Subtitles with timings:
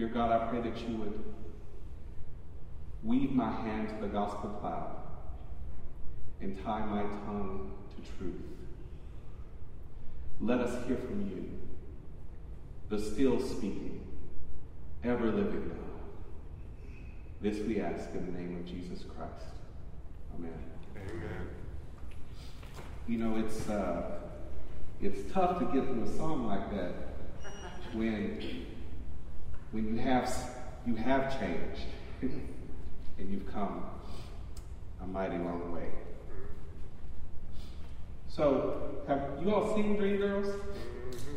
[0.00, 1.22] Dear God, I pray that you would
[3.02, 4.96] weave my hand to the gospel plow
[6.40, 8.40] and tie my tongue to truth.
[10.40, 11.50] Let us hear from you,
[12.88, 14.00] the still speaking,
[15.04, 16.00] ever living God.
[17.42, 19.52] This we ask in the name of Jesus Christ.
[20.34, 20.64] Amen.
[20.96, 21.48] Amen.
[23.06, 24.20] You know, it's uh,
[25.02, 26.94] it's tough to get through a song like that
[27.92, 28.40] when
[29.72, 30.32] when you have
[30.86, 31.86] you have changed
[32.22, 33.84] and you've come
[35.02, 35.88] a mighty long way.
[38.28, 40.60] So, have you all seen Dreamgirls?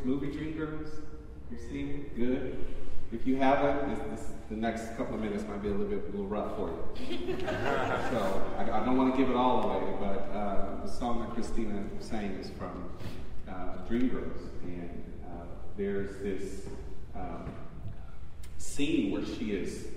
[0.03, 1.02] Movie Dreamgirls?
[1.49, 2.16] You've seen it?
[2.16, 2.66] Good.
[3.11, 6.03] If you haven't, this, this, the next couple of minutes might be a little bit
[6.08, 7.38] a little rough for you.
[8.11, 11.34] so I, I, don't want to give it all away, but uh, the song that
[11.34, 12.89] Christina sang is from
[13.47, 15.45] uh, Dreamgirls, and uh,
[15.77, 16.67] there's this
[17.16, 17.52] um,
[18.63, 19.88] scene where she is,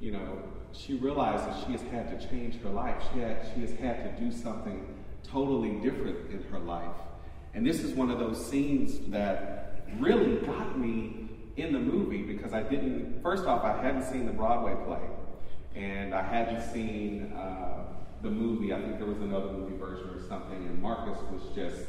[0.00, 0.38] you know,
[0.72, 2.96] she realizes she has had to change her life.
[3.12, 4.86] She, had, she has had to do something
[5.22, 6.96] totally different in her life.
[7.54, 12.54] And this is one of those scenes that really got me in the movie because
[12.54, 15.02] I didn't, first off, I hadn't seen the Broadway play
[15.74, 17.84] and I hadn't seen uh,
[18.22, 18.72] the movie.
[18.72, 21.86] I think there was another movie version or something, and Marcus was just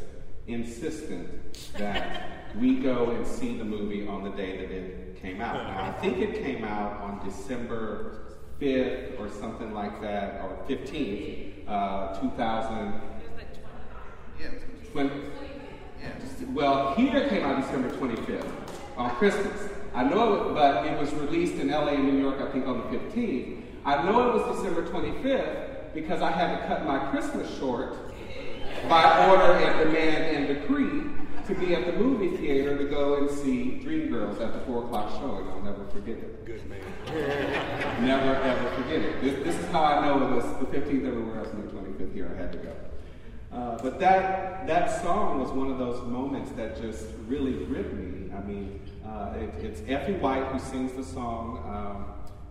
[0.47, 5.55] insistent that we go and see the movie on the day that it came out.
[5.55, 11.67] Now, I think it came out on December 5th or something like that, or 15th,
[11.67, 13.01] uh, 2000.
[14.39, 14.47] Yeah,
[14.91, 15.09] 20,
[16.01, 16.11] yeah.
[16.51, 18.45] well, here came out December 25th
[18.97, 19.69] on Christmas.
[19.95, 22.79] I know it, but it was released in LA and New York, I think, on
[22.79, 23.61] the 15th.
[23.85, 27.95] I know it was December 25th because I had to cut my Christmas short
[28.89, 31.03] by order and demand and decree
[31.47, 35.11] to be at the movie theater to go and see Dreamgirls at the 4 o'clock
[35.19, 35.47] showing.
[35.49, 36.45] I'll never forget it.
[36.45, 36.79] Good man.
[38.05, 39.21] Never, ever forget it.
[39.21, 42.13] This, this is how I know it was the 15th everywhere else and the 25th
[42.13, 42.33] here.
[42.33, 42.73] I had to go.
[43.51, 48.31] Uh, but that, that song was one of those moments that just really gripped me.
[48.33, 51.57] I mean, uh, it, it's Effie White who sings the song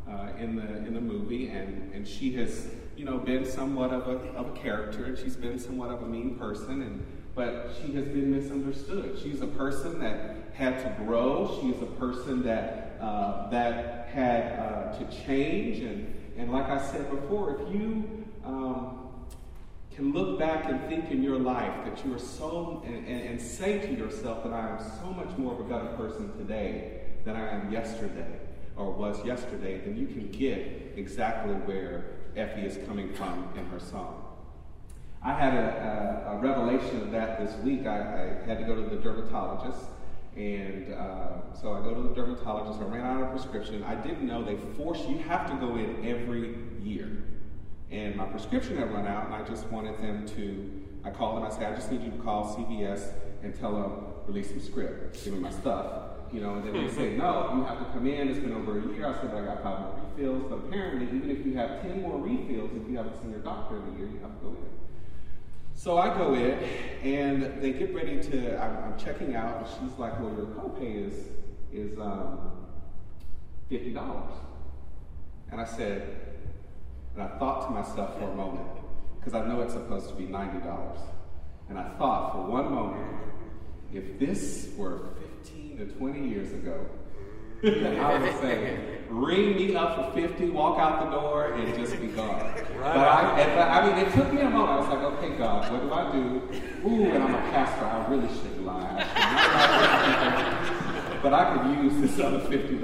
[0.07, 2.69] um, uh, in, the, in the movie, and, and she has,
[3.03, 6.07] you know, been somewhat of a, of a character, and she's been somewhat of a
[6.07, 7.05] mean person, and,
[7.35, 9.19] but she has been misunderstood.
[9.21, 11.59] She's a person that had to grow.
[11.61, 16.81] She is a person that, uh, that had uh, to change, and, and like I
[16.81, 19.09] said before, if you um,
[19.97, 23.41] can look back and think in your life that you are so, and, and, and,
[23.41, 27.35] say to yourself that I am so much more of a better person today than
[27.35, 28.39] I am yesterday
[28.77, 33.81] or was yesterday, then you can get exactly where Effie is coming from in her
[33.81, 34.25] song.
[35.23, 37.87] I had a, a, a revelation of that this week.
[37.87, 39.81] I, I, had to go to the dermatologist,
[40.37, 42.81] and uh, so I go to the dermatologist.
[42.81, 43.85] I ran out of prescription.
[43.85, 47.25] I didn't know they force you have to go in every year.
[47.91, 50.83] And my prescription had run out, and I just wanted them to.
[51.05, 51.45] I called them.
[51.45, 53.13] I said, I just need you to call CVS
[53.43, 56.09] and tell them release some script, give me my stuff.
[56.33, 58.29] You know, and then they say, no, you have to come in.
[58.29, 59.07] It's been over a year.
[59.07, 60.45] I said, but I got five more refills.
[60.49, 63.77] But apparently, even if you have 10 more refills, if you haven't seen your doctor
[63.77, 64.71] in a year, you have to go in.
[65.75, 66.59] So I go in,
[67.03, 68.63] and they get ready to.
[68.63, 71.15] I'm, I'm checking out, and she's like, well, your copay is
[71.73, 72.53] is um,
[73.69, 74.35] fifty dollars.
[75.51, 76.23] And I said,
[77.15, 78.67] and I thought to myself for a moment,
[79.19, 80.97] because I know it's supposed to be $90.
[81.69, 83.23] And I thought for one moment,
[83.93, 85.11] if this were
[85.45, 86.87] 15 to 20 years ago,
[87.65, 88.77] I would say,
[89.09, 92.41] ring me up for 50, walk out the door, and just be gone.
[92.41, 92.67] Right.
[92.77, 94.71] But I, and, I mean, it took me a moment.
[94.71, 96.43] I was like, okay, God, what do I do?
[96.89, 97.85] Ooh, and I'm a pastor.
[97.85, 98.97] I really shouldn't lie.
[101.23, 102.81] but I could use this other $50.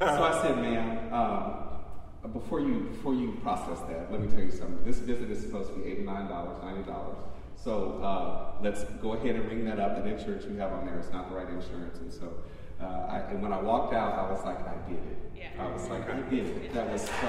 [0.00, 4.50] so I said, ma'am, um, before you before you process that, let me tell you
[4.50, 4.82] something.
[4.84, 7.18] This visit is supposed to be eighty nine dollars, ninety dollars.
[7.56, 9.96] So uh, let's go ahead and ring that up.
[9.96, 12.32] That insurance you have on there is not the right insurance, and so.
[12.82, 15.32] Uh, I, and when I walked out, I was like, I did it.
[15.36, 15.48] Yeah.
[15.58, 16.74] I was like, I did it.
[16.74, 17.28] That was so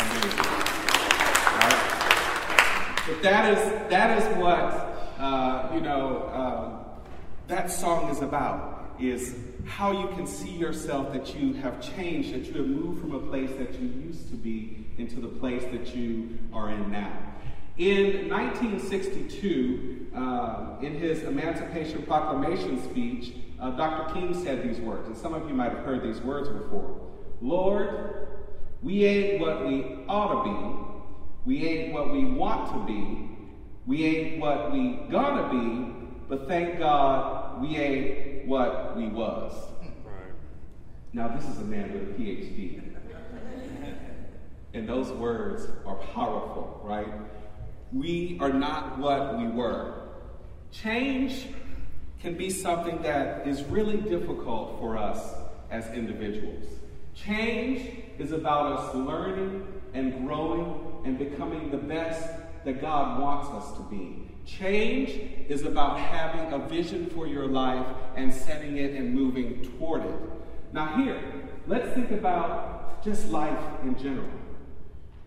[0.00, 0.38] amazing.
[1.58, 2.00] Right?
[3.06, 4.60] But that is that is what
[5.18, 6.30] uh, you know.
[6.32, 6.80] Um,
[7.50, 9.34] that song is about is
[9.66, 13.18] how you can see yourself that you have changed, that you have moved from a
[13.18, 17.29] place that you used to be into the place that you are in now.
[17.80, 24.12] In 1962, uh, in his Emancipation Proclamation speech, uh, Dr.
[24.12, 27.00] King said these words, and some of you might have heard these words before.
[27.40, 28.28] Lord,
[28.82, 30.76] we ain't what we ought to be.
[31.46, 33.30] We ain't what we want to be.
[33.86, 35.90] We ain't what we gonna be.
[36.28, 39.54] But thank God we ain't what we was.
[40.04, 40.34] Right.
[41.14, 42.94] Now, this is a man with a PhD.
[44.74, 47.08] and those words are powerful, right?
[47.92, 49.94] We are not what we were.
[50.70, 51.48] Change
[52.20, 55.34] can be something that is really difficult for us
[55.70, 56.64] as individuals.
[57.14, 62.28] Change is about us learning and growing and becoming the best
[62.64, 64.30] that God wants us to be.
[64.46, 65.10] Change
[65.48, 67.86] is about having a vision for your life
[68.16, 70.20] and setting it and moving toward it.
[70.72, 71.20] Now, here,
[71.66, 74.28] let's think about just life in general.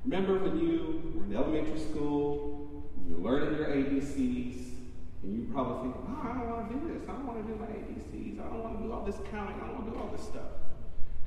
[0.05, 4.73] Remember when you were in elementary school, you're learning your ABCs,
[5.23, 7.07] and you probably think, oh, I don't want to do this.
[7.07, 8.39] I don't want to do my ABCs.
[8.39, 9.55] I don't want to do all this counting.
[9.61, 10.51] I don't want to do all this stuff.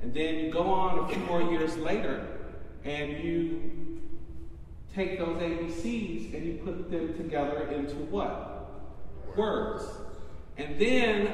[0.01, 2.27] And then you go on a few more years later,
[2.83, 4.01] and you
[4.93, 8.71] take those ABCs and you put them together into what?
[9.35, 9.83] Words.
[10.57, 11.31] And then,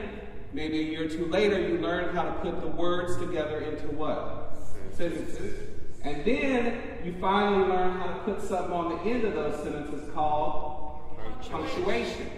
[0.51, 3.87] maybe a year or two later, you learn how to put the words together into
[3.95, 4.55] what?
[4.91, 5.69] Sentences.
[6.03, 10.09] And then you finally learn how to put something on the end of those sentences
[10.13, 11.01] called
[11.49, 12.29] punctuation.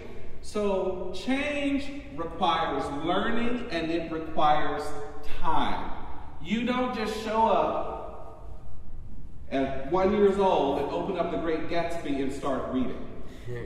[0.42, 4.82] So change requires learning and it requires
[5.40, 5.90] time.
[6.42, 8.56] You don't just show up
[9.50, 13.02] at one years old and open up the Great Gatsby and start reading.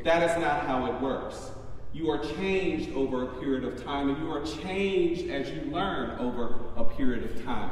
[0.04, 1.50] That is not how it works.
[1.92, 6.18] You are changed over a period of time, and you are changed as you learn
[6.18, 7.70] over a period of time.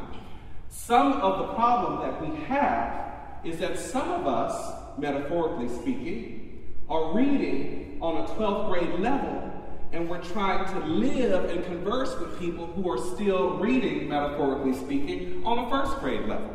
[0.69, 3.08] Some of the problem that we have
[3.45, 9.45] is that some of us, metaphorically speaking, are reading on a 12th grade level,
[9.93, 15.43] and we're trying to live and converse with people who are still reading, metaphorically speaking,
[15.45, 16.55] on a first grade level.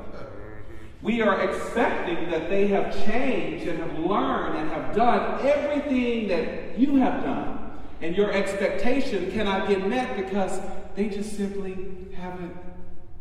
[1.01, 6.79] We are expecting that they have changed and have learned and have done everything that
[6.79, 7.71] you have done.
[8.01, 10.59] And your expectation cannot get met because
[10.95, 11.77] they just simply
[12.15, 12.55] haven't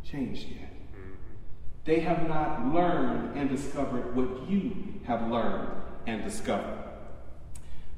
[0.05, 0.72] changed yet.
[1.85, 5.69] They have not learned and discovered what you have learned
[6.07, 6.79] and discovered.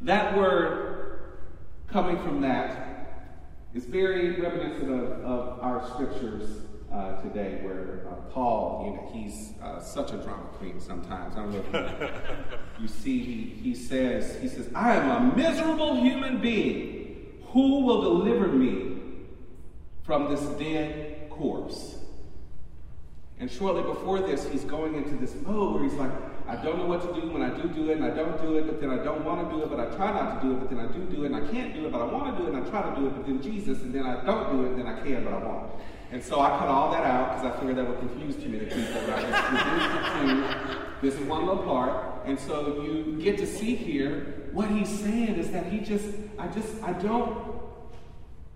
[0.01, 1.39] That word
[1.89, 3.35] coming from that
[3.75, 6.49] is very reminiscent of, of our scriptures
[6.93, 11.37] uh, today where uh, Paul, you know, he's uh, such a drama queen sometimes.
[11.37, 15.97] I don't know if you see, he, he says, he says, I am a miserable
[15.97, 17.43] human being.
[17.49, 19.01] Who will deliver me
[20.05, 21.97] from this dead corpse?
[23.41, 26.13] And shortly before this, he's going into this mode where he's like,
[26.47, 28.57] I don't know what to do when I do do it, and I don't do
[28.59, 30.55] it, but then I don't want to do it, but I try not to do
[30.55, 32.37] it, but then I do do it, and I can't do it, but I want
[32.37, 34.25] to do it, and I try to do it, but then Jesus, and then I
[34.25, 35.73] don't do it, and then I can, but I won't.
[36.13, 38.67] And so I cut all that out because I figured that would confuse too many
[38.67, 39.01] people.
[39.09, 39.27] Right?
[41.03, 42.25] This is one little part.
[42.25, 46.07] And so you get to see here what he's saying is that he just,
[46.39, 47.61] I just, I don't,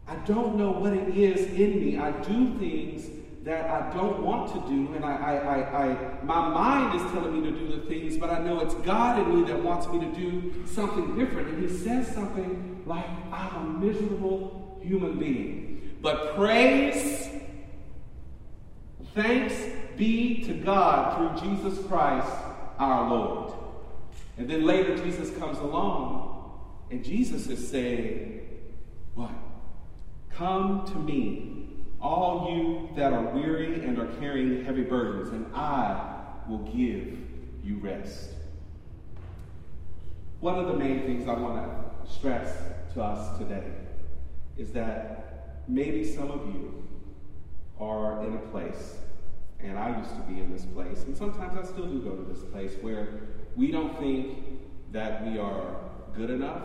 [0.06, 1.98] I don't know what it is in me.
[1.98, 3.10] I do things
[3.44, 7.40] that I don't want to do, and I, I, I, I, my mind is telling
[7.40, 10.00] me to do the things, but I know it's God in me that wants me
[10.00, 11.48] to do something different.
[11.48, 15.98] And he says something like, I'm a miserable human being.
[16.02, 17.28] But praise
[19.18, 19.54] Thanks
[19.96, 22.30] be to God through Jesus Christ
[22.78, 23.52] our Lord.
[24.36, 26.60] And then later Jesus comes along
[26.90, 28.46] and Jesus is saying,
[29.16, 29.32] What?
[30.30, 36.16] Come to me, all you that are weary and are carrying heavy burdens, and I
[36.48, 37.18] will give
[37.64, 38.30] you rest.
[40.40, 41.56] One of the main things I want
[42.06, 42.56] to stress
[42.94, 43.72] to us today
[44.56, 46.82] is that maybe some of you
[47.80, 48.96] are in a place
[49.60, 52.32] and I used to be in this place, and sometimes I still do go to
[52.32, 53.08] this place where
[53.56, 54.38] we don't think
[54.92, 55.80] that we are
[56.14, 56.62] good enough.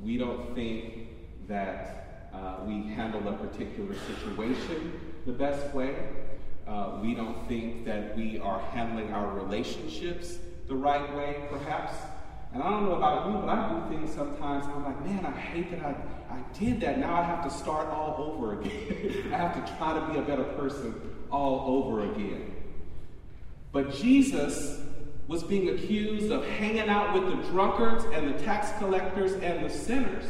[0.00, 1.08] We don't think
[1.48, 2.03] that
[2.34, 5.94] uh, we handle a particular situation the best way.
[6.66, 11.94] Uh, we don't think that we are handling our relationships the right way, perhaps.
[12.52, 14.64] And I don't know about you, but I do things sometimes.
[14.66, 15.94] I'm like, man, I hate that I,
[16.30, 16.98] I did that.
[16.98, 19.28] Now I have to start all over again.
[19.32, 20.94] I have to try to be a better person
[21.30, 22.54] all over again.
[23.72, 24.80] But Jesus
[25.26, 29.70] was being accused of hanging out with the drunkards and the tax collectors and the
[29.70, 30.24] sinners.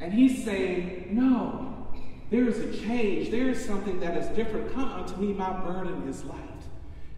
[0.00, 1.88] And he's saying, No,
[2.30, 3.30] there is a change.
[3.30, 4.72] There is something that is different.
[4.74, 6.38] Come unto me, my burden is light.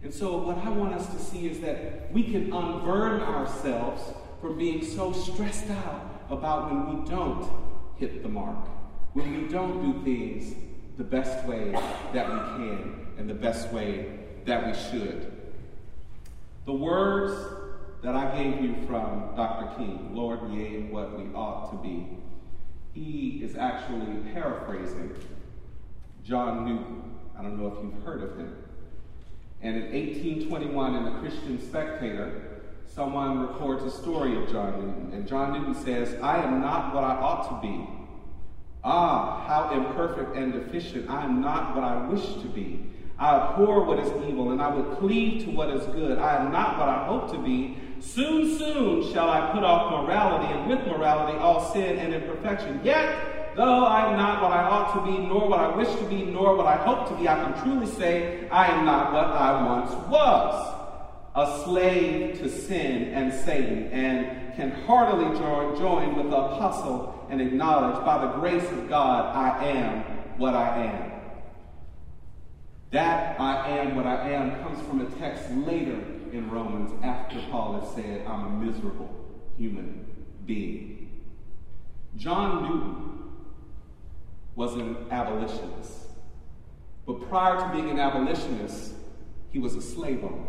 [0.02, 4.02] And so, what I want us to see is that we can unburden ourselves
[4.40, 7.46] from being so stressed out about when we don't
[7.96, 8.66] hit the mark,
[9.12, 10.54] when we don't do things
[10.96, 11.72] the best way
[12.12, 15.30] that we can and the best way that we should.
[16.64, 17.34] The words
[18.02, 19.76] that I gave you from Dr.
[19.76, 22.06] King, Lord, ain't what we ought to be,
[22.94, 25.14] he is actually paraphrasing
[26.24, 28.54] John Newton I don't know if you've heard of him.
[29.62, 35.10] And in 1821, in the Christian Spectator, someone records a story of John Newton.
[35.14, 37.88] And John Newton says, I am not what I ought to be.
[38.84, 41.08] Ah, how imperfect and deficient.
[41.08, 42.90] I am not what I wish to be.
[43.20, 46.18] I abhor what is evil, and I would cleave to what is good.
[46.18, 47.76] I am not what I hope to be.
[48.00, 52.80] Soon, soon shall I put off morality, and with morality all sin and imperfection.
[52.82, 56.04] Yet, though I am not what I ought to be, nor what I wish to
[56.04, 59.26] be, nor what I hope to be, I can truly say I am not what
[59.26, 60.76] I once was.
[61.36, 67.40] A slave to sin and Satan, and can heartily join, join with the apostle and
[67.40, 70.00] acknowledge by the grace of God I am
[70.38, 71.19] what I am.
[72.90, 75.98] That I am what I am comes from a text later
[76.32, 79.08] in Romans after Paul has said, I'm a miserable
[79.56, 80.06] human
[80.44, 81.22] being.
[82.16, 83.20] John Newton
[84.56, 86.08] was an abolitionist.
[87.06, 88.94] But prior to being an abolitionist,
[89.50, 90.46] he was a slave owner.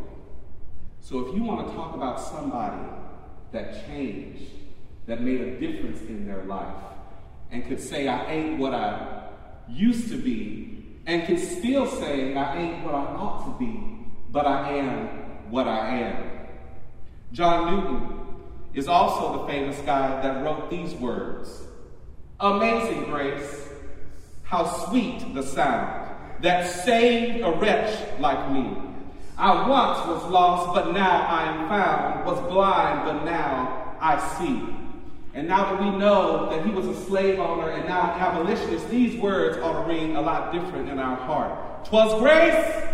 [1.00, 2.88] So if you want to talk about somebody
[3.52, 4.52] that changed,
[5.08, 6.76] that made a difference in their life,
[7.52, 9.30] and could say, I ain't what I
[9.68, 10.81] used to be,
[11.12, 15.68] and can still say, I ain't what I ought to be, but I am what
[15.68, 16.48] I am.
[17.34, 18.20] John Newton
[18.74, 21.64] is also the famous guy that wrote these words
[22.40, 23.68] Amazing grace,
[24.44, 28.78] how sweet the sound that saved a wretch like me.
[29.38, 34.64] I once was lost, but now I am found, was blind, but now I see.
[35.34, 38.90] And now that we know that he was a slave owner and now an abolitionist,
[38.90, 41.86] these words ought to ring a lot different in our heart.
[41.86, 42.86] Twas grace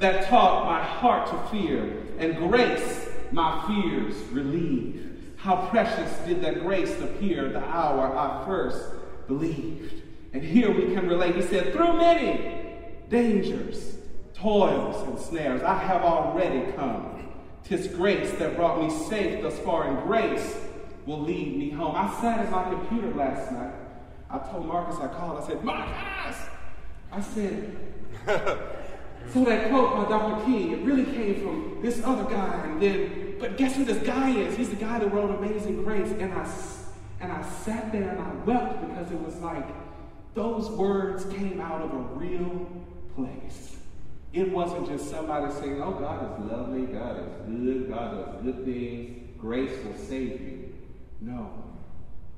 [0.00, 5.36] that taught my heart to fear, and grace my fears relieved.
[5.36, 8.84] How precious did that grace appear the hour I first
[9.28, 10.02] believed.
[10.32, 11.36] And here we can relate.
[11.36, 12.58] He said, Through many
[13.08, 13.96] dangers,
[14.34, 17.28] toils, and snares, I have already come.
[17.64, 20.56] Tis grace that brought me safe thus far, and grace
[21.08, 21.94] will lead me home.
[21.96, 23.72] I sat at my computer last night.
[24.30, 26.36] I told Marcus, I called, I said, Marcus!
[27.10, 27.76] I said,
[29.32, 30.44] so that quote by Dr.
[30.44, 34.30] King, it really came from this other guy, and then, but guess who this guy
[34.36, 34.54] is?
[34.58, 36.46] He's the guy that wrote Amazing Grace, and I,
[37.20, 39.66] and I sat there and I wept because it was like
[40.34, 42.68] those words came out of a real
[43.16, 43.76] place.
[44.34, 48.64] It wasn't just somebody saying, oh, God is lovely, God is good, God does good
[48.66, 50.67] things, grace will save you.
[51.20, 51.50] No,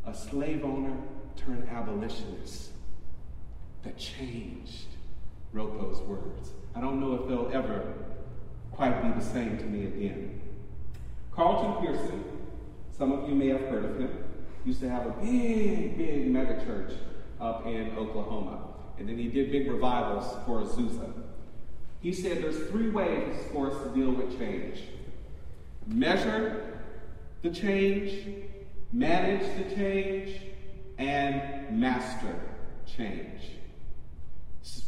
[0.06, 0.96] a slave owner
[1.36, 2.70] turned abolitionist
[3.82, 4.86] that changed
[5.52, 6.50] wrote those words.
[6.74, 7.94] I don't know if they'll ever
[8.72, 10.40] quite be the same to me again.
[11.32, 12.24] Carlton Pearson,
[12.96, 14.10] some of you may have heard of him,
[14.64, 16.94] used to have a big, big megachurch
[17.40, 18.60] up in Oklahoma.
[18.98, 21.12] And then he did big revivals for Azusa.
[22.00, 24.80] He said there's three ways for us to deal with change
[25.86, 26.78] measure
[27.42, 28.26] the change,
[28.92, 30.40] manage the change,
[30.98, 32.38] and master
[32.86, 33.40] change.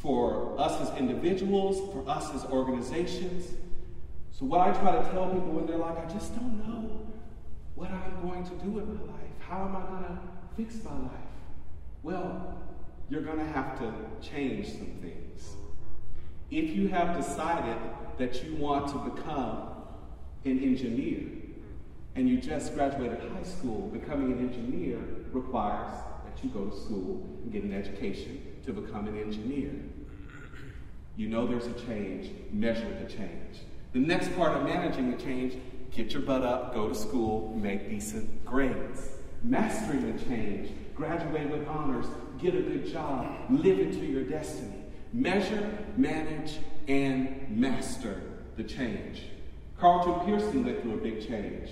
[0.00, 3.47] For us as individuals, for us as organizations.
[4.30, 7.06] So, what I try to tell people when they're like, I just don't know
[7.75, 10.18] what I'm going to do with my life, how am I going to
[10.56, 11.11] fix my life?
[12.02, 12.59] Well,
[13.09, 15.56] you're going to have to change some things.
[16.50, 17.78] If you have decided
[18.18, 19.68] that you want to become
[20.44, 21.41] an engineer,
[22.14, 24.99] and you just graduated high school, becoming an engineer
[25.33, 25.92] requires
[26.25, 29.73] that you go to school and get an education to become an engineer.
[31.16, 33.61] You know there's a change, measure the change.
[33.92, 35.57] The next part of managing the change,
[35.90, 39.09] get your butt up, go to school, make decent grades.
[39.42, 42.07] Mastering the change, graduate with honors,
[42.40, 44.85] get a good job, live into your destiny.
[45.12, 48.23] Measure, manage, and master
[48.57, 49.25] the change.
[49.78, 51.71] Carlton Pearson went through a big change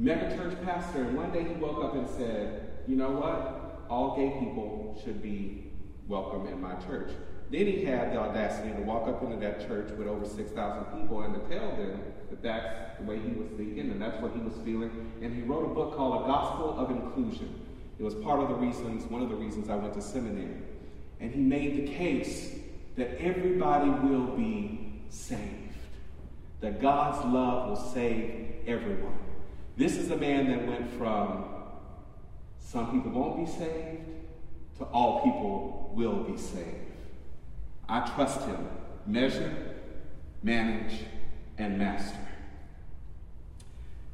[0.00, 3.86] megachurch pastor, and one day he woke up and said, You know what?
[3.88, 5.72] All gay people should be
[6.08, 7.10] welcome in my church.
[7.50, 11.22] Then he had the audacity to walk up into that church with over 6,000 people
[11.22, 14.40] and to tell them that that's the way he was thinking and that's what he
[14.40, 15.12] was feeling.
[15.22, 17.60] And he wrote a book called A Gospel of Inclusion.
[17.98, 20.56] It was part of the reasons, one of the reasons I went to seminary.
[21.20, 22.56] And he made the case
[22.96, 25.76] that everybody will be saved,
[26.60, 29.18] that God's love will save everyone.
[29.76, 31.46] This is a man that went from
[32.58, 34.02] some people won't be saved
[34.78, 36.92] to all people will be saved.
[37.88, 38.68] I trust him.
[39.06, 39.52] Measure,
[40.42, 41.00] manage,
[41.58, 42.18] and master.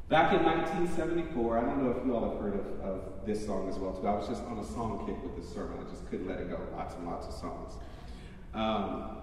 [0.09, 3.69] Back in 1974, I don't know if you all have heard of, of this song
[3.69, 4.09] as well, too.
[4.09, 5.79] I was just on a song kick with this sermon.
[5.79, 6.59] I just couldn't let it go.
[6.77, 7.75] Lots and lots of songs.
[8.53, 9.19] Um,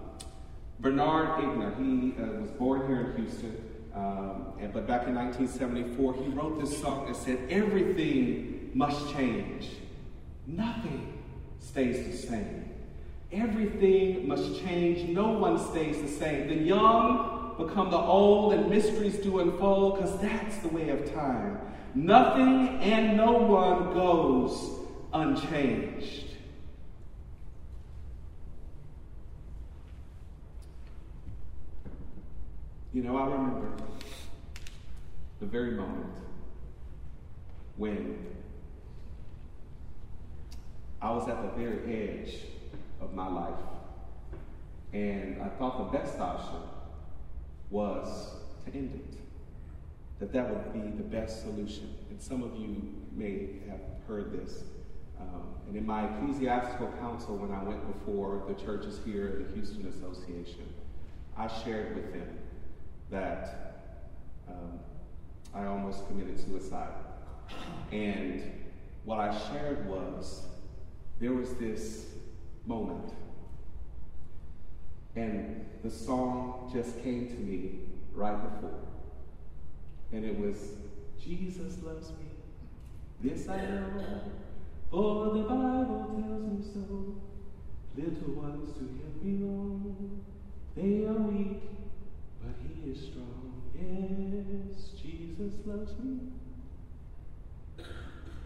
[0.80, 6.14] Bernard Ighner, he uh, was born here in Houston, um, and, but back in 1974,
[6.14, 9.70] he wrote this song that said, Everything must change,
[10.46, 11.22] nothing
[11.58, 12.64] stays the same.
[13.30, 16.48] Everything must change, no one stays the same.
[16.48, 21.58] The young become the old, and mysteries do unfold, because that's the way of time.
[21.94, 24.80] Nothing and no one goes
[25.12, 26.27] unchanged.
[32.94, 33.70] You know, I remember
[35.40, 36.16] the very moment
[37.76, 38.18] when
[41.02, 42.34] I was at the very edge
[43.02, 43.60] of my life,
[44.94, 46.60] and I thought the best option
[47.68, 48.30] was
[48.64, 49.18] to end it.
[50.18, 51.94] That that would be the best solution.
[52.08, 54.62] And some of you may have heard this.
[55.20, 59.54] Um, and in my ecclesiastical council, when I went before the churches here at the
[59.54, 60.72] Houston Association,
[61.36, 62.38] I shared with them
[63.10, 63.94] that
[64.48, 64.78] um,
[65.54, 66.92] I almost committed suicide.
[67.92, 68.42] And
[69.04, 70.42] what I shared was
[71.20, 72.06] there was this
[72.66, 73.12] moment,
[75.16, 77.80] and the song just came to me
[78.14, 78.78] right before.
[80.12, 80.58] And it was,
[81.22, 82.26] Jesus loves me,
[83.22, 84.22] this I know,
[84.90, 87.14] for the Bible tells me so.
[87.96, 90.20] Little ones to him belong,
[90.76, 91.77] they are weak
[92.86, 93.62] is strong.
[93.74, 96.18] Yes, Jesus loves me.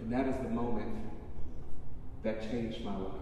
[0.01, 0.97] And that is the moment
[2.23, 3.13] that changed my life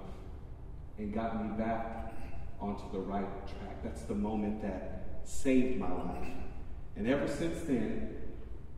[0.98, 2.14] and got me back
[2.60, 3.82] onto the right track.
[3.82, 6.28] That's the moment that saved my life.
[6.96, 8.16] And ever since then,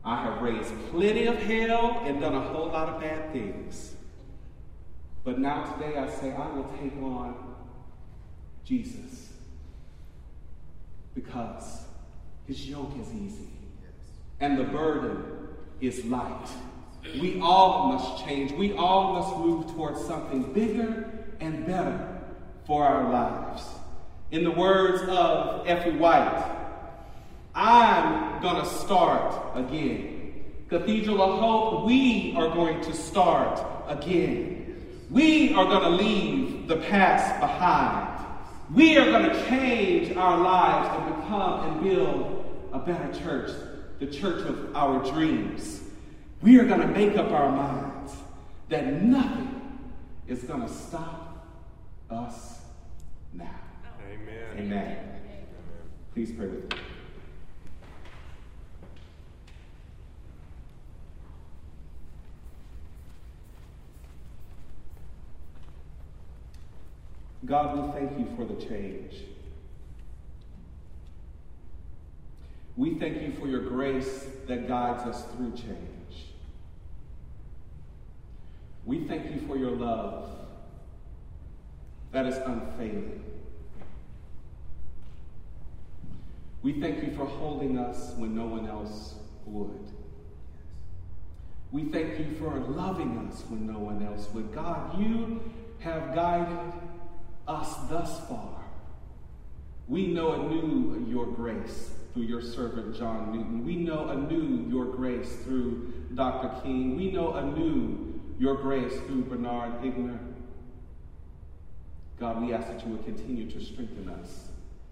[0.05, 3.95] I have raised plenty of hell and done a whole lot of bad things.
[5.23, 7.55] But now today I say I will take on
[8.65, 9.33] Jesus
[11.15, 11.85] because
[12.47, 13.49] his yoke is easy
[14.39, 15.23] and the burden
[15.79, 16.47] is light.
[17.19, 18.51] We all must change.
[18.51, 22.21] We all must move towards something bigger and better
[22.65, 23.63] for our lives.
[24.31, 26.51] In the words of Effie White,
[27.53, 30.45] I'm going to start again.
[30.69, 35.05] Cathedral of Hope, we are going to start again.
[35.11, 38.12] We are going to leave the past behind.
[38.73, 43.51] We are going to change our lives and become and build a better church,
[43.99, 45.81] the church of our dreams.
[46.41, 48.13] We are going to make up our minds
[48.69, 49.79] that nothing
[50.27, 51.45] is going to stop
[52.09, 52.61] us
[53.31, 53.59] now.
[54.09, 54.57] Amen.
[54.57, 54.97] Amen.
[56.13, 56.79] Please pray with me.
[67.45, 69.15] God, we thank you for the change.
[72.75, 76.27] We thank you for your grace that guides us through change.
[78.85, 80.29] We thank you for your love
[82.11, 83.23] that is unfailing.
[86.61, 89.87] We thank you for holding us when no one else would.
[91.71, 94.53] We thank you for loving us when no one else would.
[94.53, 95.41] God, you
[95.79, 96.73] have guided
[97.47, 98.63] us thus far.
[99.87, 103.65] We know anew your grace through your servant John Newton.
[103.65, 106.61] We know anew your grace through Dr.
[106.61, 106.95] King.
[106.95, 110.19] We know anew your grace through Bernard Ighner.
[112.19, 114.47] God, we ask that you would continue to strengthen us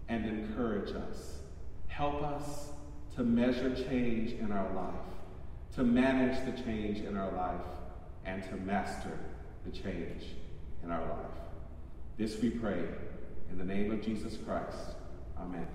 [0.08, 1.38] and encourage us.
[1.86, 2.70] Help us
[3.16, 4.94] to measure change in our life,
[5.74, 7.60] to manage the change in our life,
[8.24, 9.18] and to master
[9.64, 10.24] the change
[10.82, 11.41] in our life.
[12.18, 12.84] This we pray
[13.50, 14.96] in the name of Jesus Christ.
[15.38, 15.66] Amen.